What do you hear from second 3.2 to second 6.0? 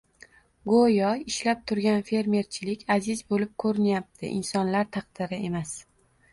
bo‘lib ko‘rinyapti, insonlar taqdiri emas.